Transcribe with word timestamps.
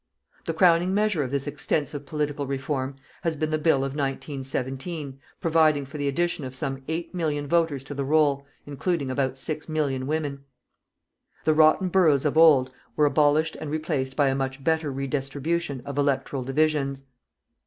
The 0.45 0.53
crowning 0.55 0.95
measure 0.95 1.21
of 1.21 1.29
this 1.29 1.45
extensive 1.45 2.07
political 2.07 2.47
reform 2.47 2.95
has 3.21 3.35
been 3.35 3.51
the 3.51 3.59
Bill 3.59 3.83
of 3.85 3.91
1917 3.93 5.19
providing 5.39 5.85
for 5.85 5.99
the 5.99 6.07
addition 6.07 6.43
of 6.43 6.55
some 6.55 6.77
8,000,000 6.87 7.45
voters 7.45 7.83
to 7.83 7.93
the 7.93 8.03
roll, 8.03 8.43
including 8.65 9.11
about 9.11 9.33
6,000,000 9.33 10.05
women. 10.07 10.43
The 11.43 11.53
rotten 11.53 11.89
boroughs 11.89 12.25
of 12.25 12.35
old 12.35 12.71
were 12.95 13.05
abolished 13.05 13.55
and 13.61 13.69
replaced 13.69 14.15
by 14.15 14.29
a 14.29 14.35
much 14.35 14.63
better 14.63 14.91
redistribution 14.91 15.81
of 15.85 15.99
electoral 15.99 16.43
divisions. 16.43 17.03